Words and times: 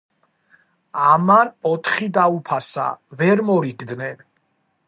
ამან 1.09 1.51
ოთხი 1.73 2.09
დაუფასა. 2.17 2.89
ვერ 3.21 3.47
მორიგდნენ. 3.51 4.27